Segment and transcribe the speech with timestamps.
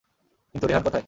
[0.55, 0.99] কিন্তু, রেহান কোথায়?